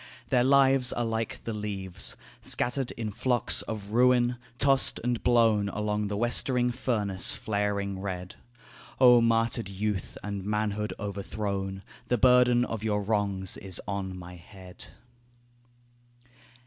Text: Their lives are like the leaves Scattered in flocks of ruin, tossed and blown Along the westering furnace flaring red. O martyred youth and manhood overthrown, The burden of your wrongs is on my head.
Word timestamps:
Their 0.29 0.43
lives 0.43 0.91
are 0.91 1.05
like 1.05 1.43
the 1.43 1.53
leaves 1.53 2.17
Scattered 2.41 2.89
in 2.93 3.11
flocks 3.11 3.61
of 3.61 3.91
ruin, 3.91 4.37
tossed 4.57 4.99
and 5.03 5.21
blown 5.21 5.69
Along 5.69 6.07
the 6.07 6.17
westering 6.17 6.71
furnace 6.71 7.35
flaring 7.35 7.99
red. 7.99 8.33
O 8.99 9.21
martyred 9.21 9.69
youth 9.69 10.17
and 10.23 10.43
manhood 10.43 10.91
overthrown, 10.99 11.83
The 12.07 12.17
burden 12.17 12.65
of 12.65 12.83
your 12.83 13.03
wrongs 13.03 13.57
is 13.57 13.79
on 13.87 14.17
my 14.17 14.37
head. 14.37 14.87